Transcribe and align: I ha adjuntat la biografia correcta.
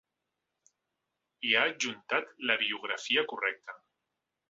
I 1.51 1.53
ha 1.57 1.67
adjuntat 1.73 2.35
la 2.51 2.59
biografia 2.65 3.29
correcta. 3.35 3.81